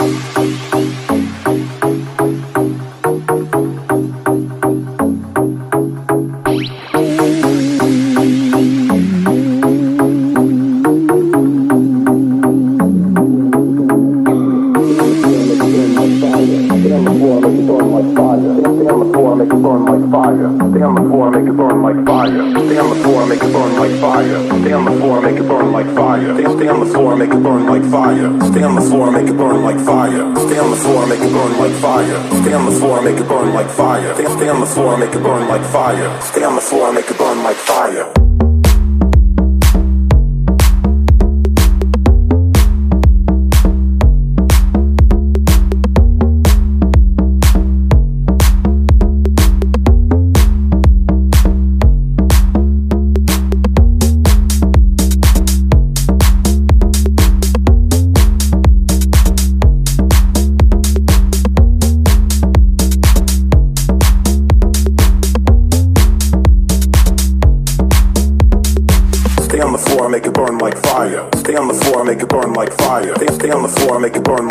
Música 0.00 0.51
fire. 27.92 28.30
Stay 28.50 28.62
on 28.62 28.74
the 28.74 28.80
floor, 28.80 29.12
make 29.12 29.28
it 29.28 29.36
burn 29.36 29.62
like 29.62 29.78
fire. 29.84 30.24
Stay 30.46 30.58
on 30.58 30.70
the 30.70 30.76
floor, 30.76 31.06
make 31.06 31.20
it 31.20 31.30
burn 31.30 31.52
like 31.58 31.74
fire. 31.76 32.18
Stay 32.40 32.54
on 32.54 32.64
the 32.64 32.72
floor, 32.80 33.02
make 33.02 33.18
it 33.18 33.28
burn 33.28 33.52
like 33.52 33.68
fire. 33.68 34.14
Stay 34.14 34.48
on 34.48 34.60
the 34.60 34.66
floor, 34.66 34.96
make 34.96 35.14
it 35.14 35.22
burn 35.22 35.46
like 35.46 35.64
fire. 35.70 36.08
Stay 36.22 36.42
on 36.42 36.54
the 36.54 36.62
floor, 36.62 36.90
make 36.90 37.10
it 37.10 37.11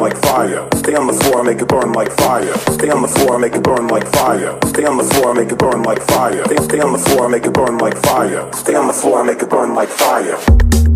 like 0.02 0.18
fire. 0.24 0.68
Stay 0.76 0.96
on 0.96 1.06
the 1.06 1.14
floor, 1.14 1.44
make 1.44 1.62
it 1.62 1.68
burn 1.68 1.94
like 1.94 2.12
fire. 2.14 2.58
Stay 2.74 2.90
on 2.90 3.04
the 3.04 3.08
floor, 3.08 3.38
make 3.38 3.54
it 3.54 3.64
burn 3.64 3.88
like 3.88 4.08
fire. 4.08 4.58
Stay 4.66 4.84
on 4.84 4.98
the 4.98 5.04
floor, 5.04 5.34
make 5.34 5.52
it 5.52 5.60
burn 5.60 5.84
like 5.84 6.02
fire. 6.02 6.44
Stay, 6.46 6.80
on 6.82 6.92
the 6.94 7.00
floor, 7.00 7.30
make 7.30 7.46
it 7.46 7.54
burn 7.54 7.78
like 7.78 7.98
fire. 7.98 8.52
Stay 8.54 8.76
on 8.76 8.88
the 8.88 8.94
floor, 8.94 9.24
make 9.24 9.42
it 9.42 9.50
burn 9.50 9.76
like 9.76 9.90
fire. 9.90 10.91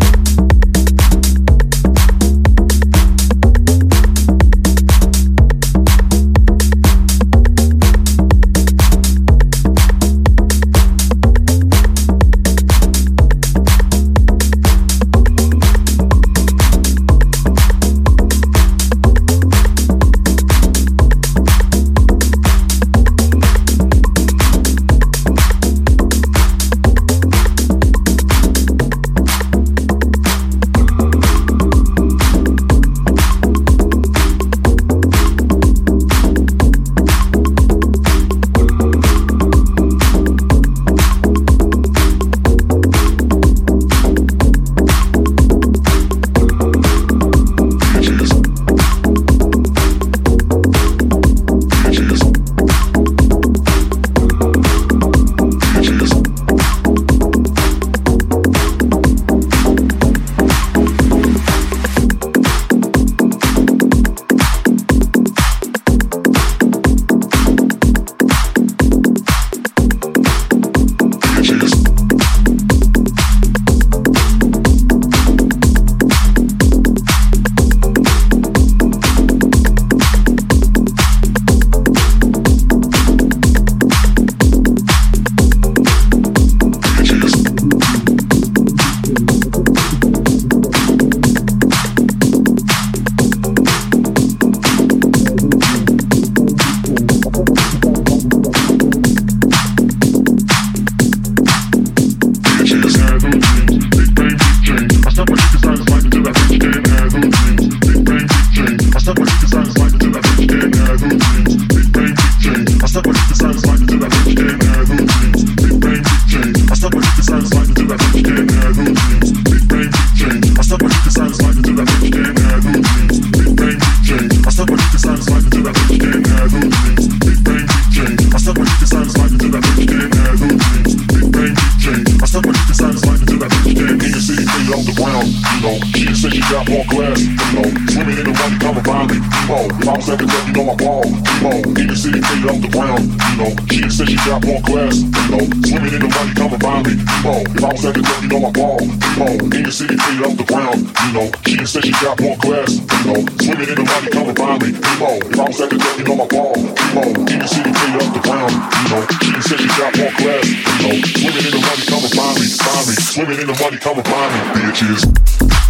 Know, 139.20 139.64
if 139.70 139.88
I 139.88 139.94
was 139.96 140.06
the 140.06 140.16
club, 140.16 140.44
you 140.46 140.54
know 140.54 140.66
I 140.70 140.76
ball. 140.76 141.06
You 141.06 141.40
know, 141.42 141.58
in 141.80 141.86
the 141.88 141.96
city, 141.96 142.20
made 142.20 142.46
off 142.48 142.60
the 142.60 142.70
ground. 142.70 143.04
You 143.06 143.36
know, 143.38 143.50
she 143.70 143.86
said 143.88 144.08
she 144.08 144.18
got 144.26 144.44
more 144.44 144.62
class. 144.62 144.96
You 145.00 145.30
know, 145.32 145.44
swimming 145.66 145.94
in 145.96 146.02
the 146.02 146.10
money, 146.10 146.32
come 146.34 146.52
and 146.52 146.62
find 146.62 146.82
me. 146.86 146.94
You 146.96 147.22
know, 147.24 147.40
if 147.46 147.62
I 147.62 147.70
was 147.72 147.82
the 147.82 148.02
club, 148.02 148.20
you 148.22 148.28
know 148.28 148.40
I 148.46 148.50
ball. 148.52 148.80
You 148.82 149.14
know, 149.16 149.32
in 149.56 149.62
the 149.64 149.72
city, 149.72 149.96
made 149.96 150.22
off 150.26 150.34
the 150.36 150.46
ground. 150.46 150.80
You 150.86 151.10
know, 151.14 151.26
she 151.46 151.64
said 151.66 151.84
she 151.84 151.92
got 152.02 152.16
more 152.20 152.36
class. 152.38 152.70
You 152.76 153.02
know, 153.06 153.20
swimming 153.40 153.68
in 153.70 153.76
the 153.80 153.86
money, 153.86 154.08
come 154.10 154.28
and 154.28 154.38
find 154.38 154.58
me. 154.62 154.68
You 154.76 154.96
know, 155.00 155.14
if 155.22 155.38
I 155.40 155.44
was 155.46 155.60
at 155.60 155.70
the 155.70 155.78
club, 155.78 155.96
you 155.98 156.04
know 156.04 156.16
I 156.20 156.26
ball. 156.26 156.56
You 156.56 156.92
know, 156.96 157.08
in 157.16 157.38
the 157.40 157.48
city, 157.48 157.70
made 157.70 157.96
off 158.00 158.10
the 158.12 158.22
ground. 158.22 158.54
You 158.54 158.88
know, 158.92 159.02
she 159.22 159.40
said 159.42 159.58
she 159.60 159.70
got 159.76 159.92
more 159.96 160.14
class. 160.18 160.44
You 160.46 160.82
know, 160.82 160.94
swimming 161.16 161.46
in 161.46 161.52
the 161.54 161.62
money, 161.62 161.82
come 161.86 162.02
and 162.04 162.12
find 162.14 162.36
me. 162.36 162.46
Find 162.46 162.84
me, 162.86 162.94
swimming 162.98 163.38
in 163.40 163.46
the 163.46 163.56
money, 163.56 163.78
come 163.78 163.96
and 163.98 164.06
find 164.06 164.30
me, 164.32 164.40
bitches. 164.60 165.65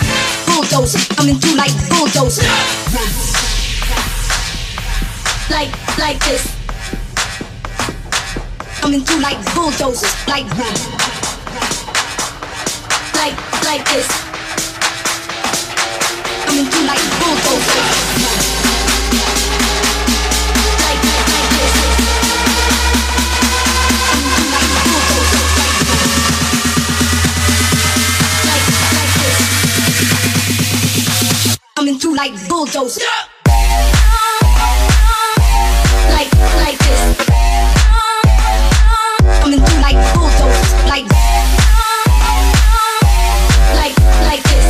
bulldoze, 0.00 0.46
bulldoze, 0.46 1.08
coming 1.16 1.38
through 1.38 1.56
like 1.56 1.72
bulldoze. 1.88 2.38
Like, 5.50 5.70
like 5.98 6.18
this. 6.24 6.44
Coming 8.80 9.00
through 9.02 9.20
like 9.20 9.38
bulldozers, 9.54 10.14
like 10.26 10.46
this. 10.56 10.86
Like, 13.14 13.36
like 13.64 13.84
this. 13.92 14.08
Coming 16.46 16.66
through 16.66 16.86
like 16.86 17.02
bulldozers. 17.20 18.03
through 32.04 32.16
like 32.16 32.32
bulldozer. 32.50 33.00
Like, 36.12 36.30
like 36.60 36.78
this. 36.84 37.16
Coming 39.40 39.60
through 39.64 39.80
like 39.80 39.96
bulldozer. 40.12 40.76
Like, 40.86 41.06
like, 44.28 44.42
this. 44.42 44.66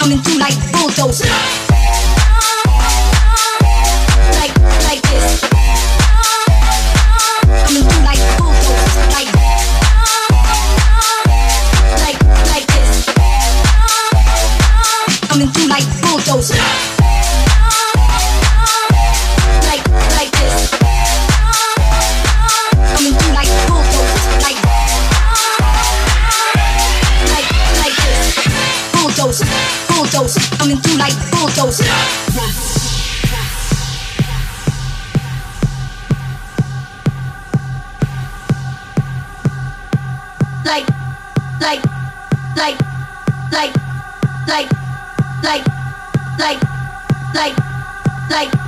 Coming 0.00 0.18
through 0.18 0.38
like 0.40 0.56
bulldozer. 0.72 1.67
dose. 30.18 30.36
Coming 30.58 30.76
through 30.78 30.98
like 30.98 31.12
full 31.12 31.48
dose. 31.48 31.80
Like, 40.64 40.86
like, 41.60 41.82
like, 42.56 42.78
like, 43.52 43.74
like, 44.46 44.68
like, 45.42 45.58
like, 45.58 45.64
like, 46.38 46.58
like, 47.34 47.54
like, 48.28 48.46
like, 48.46 48.58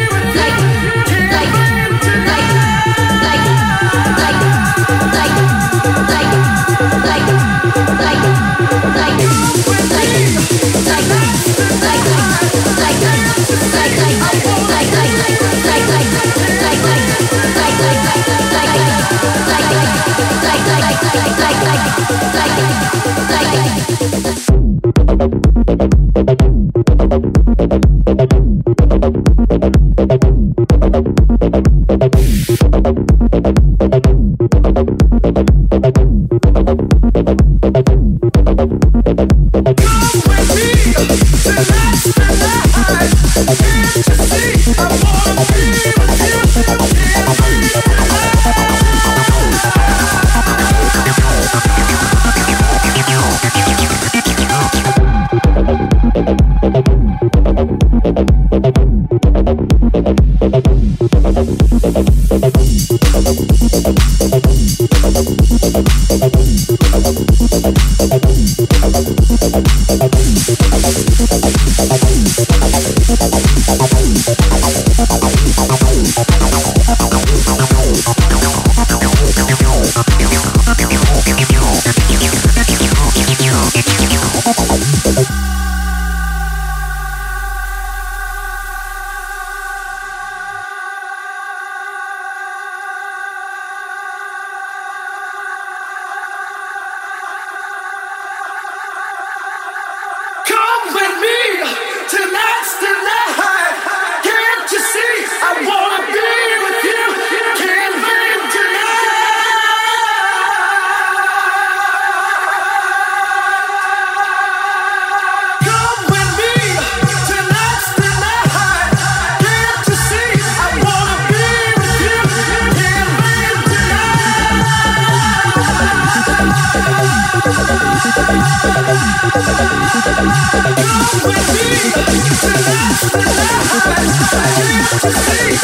like 26.27 26.74
Woo! 27.07 27.45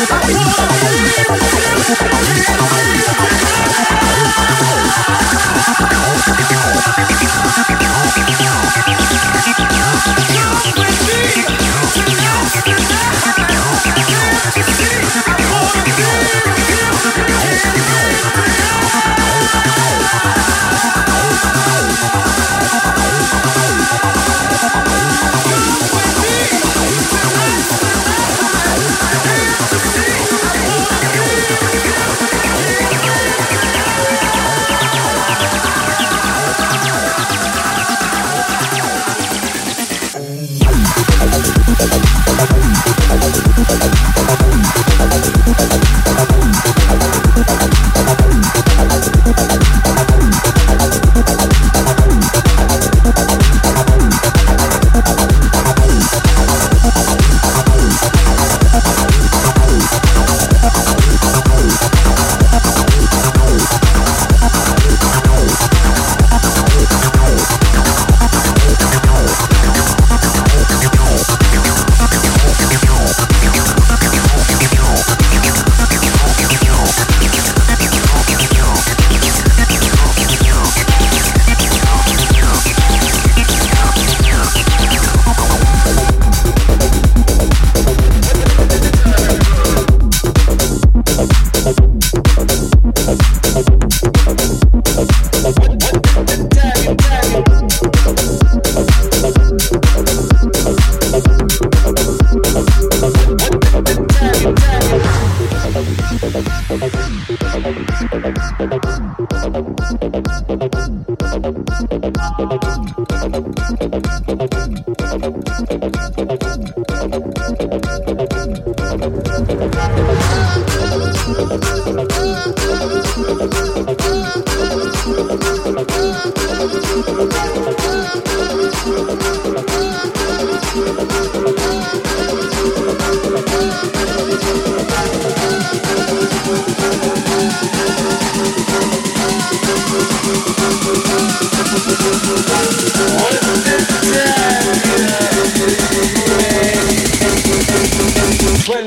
Thank 0.04 0.32
you. 3.36 3.41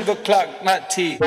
12 0.05 0.09
o'clock, 0.09 0.63
night 0.63 0.89
tea. 0.89 1.17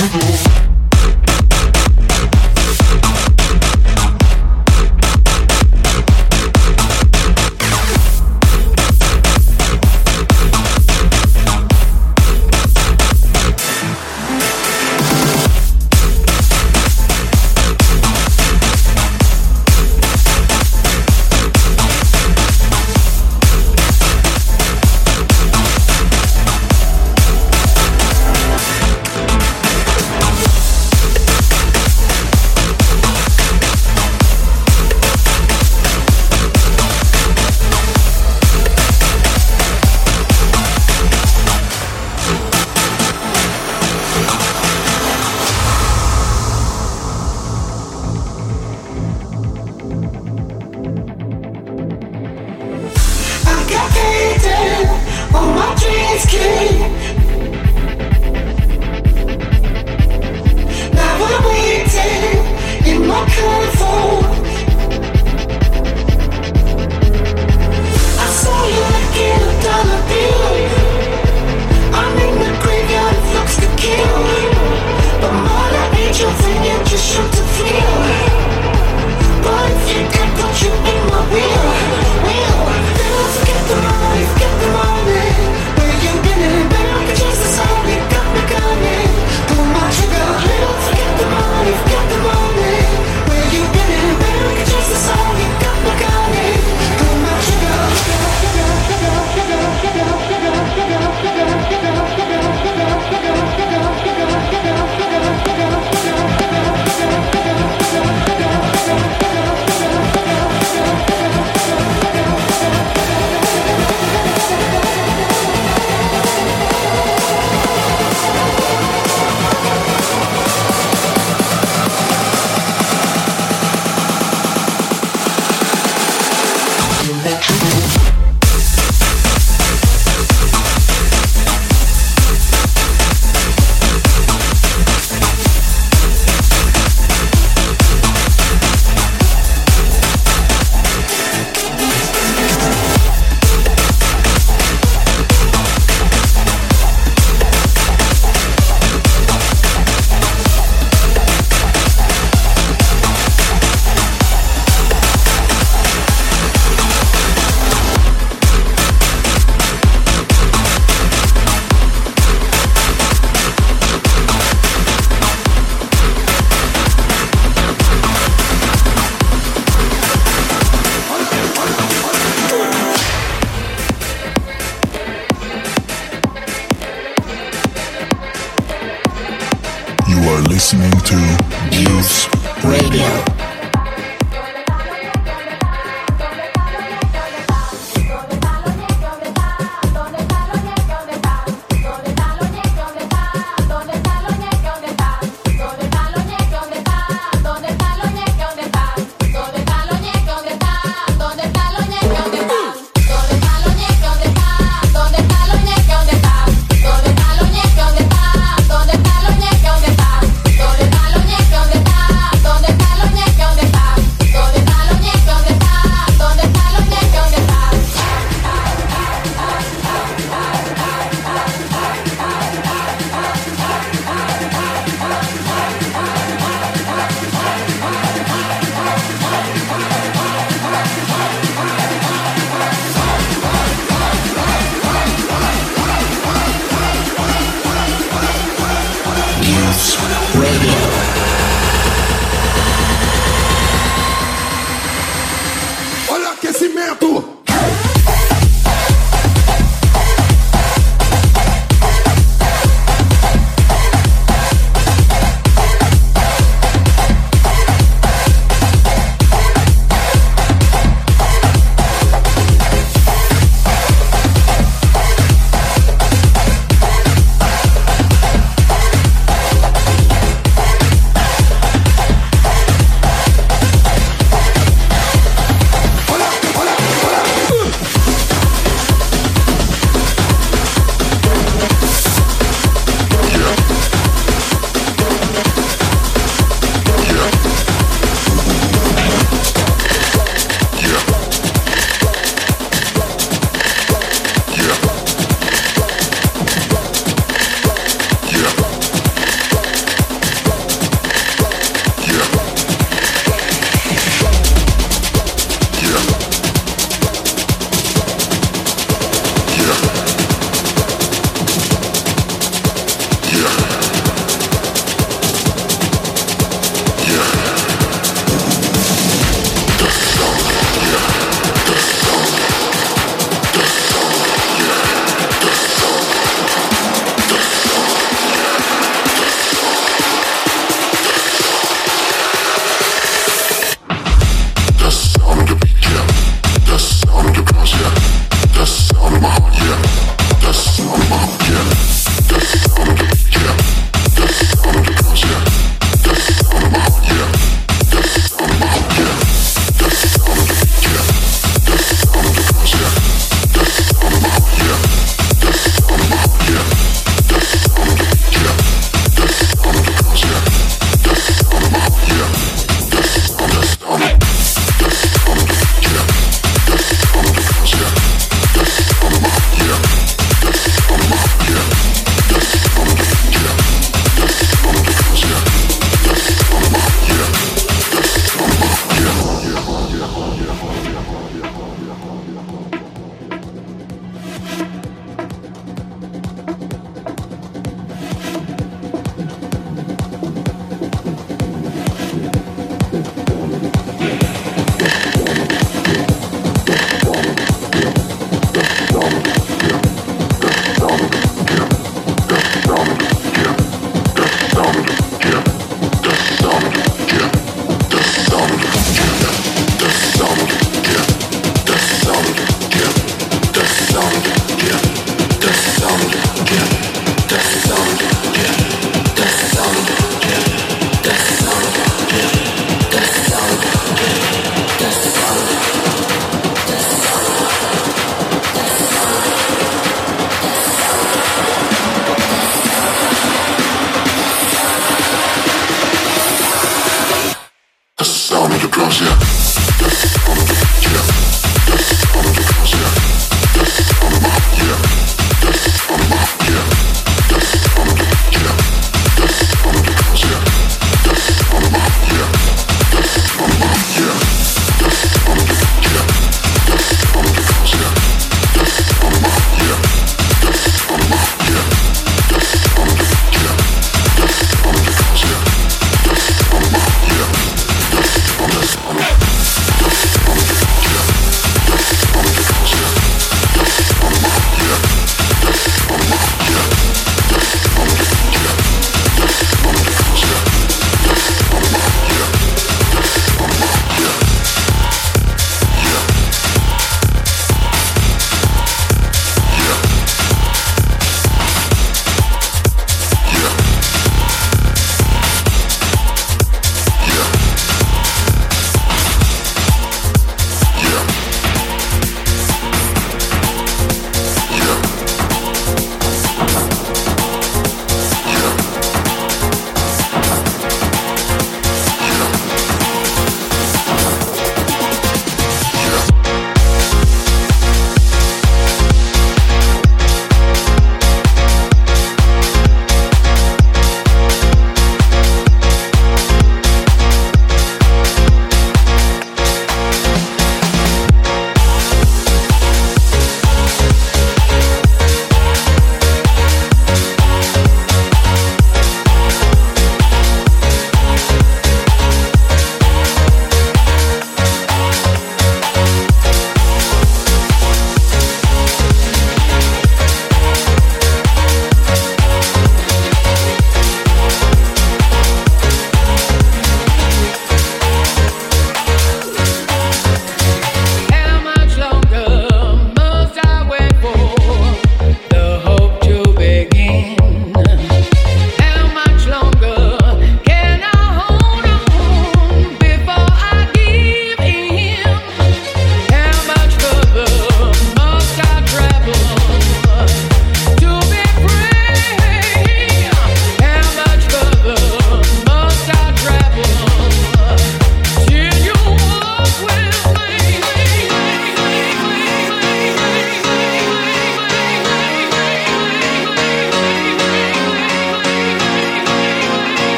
sugar. 0.00 0.69